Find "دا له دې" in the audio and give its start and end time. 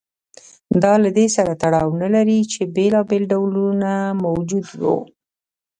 0.83-1.25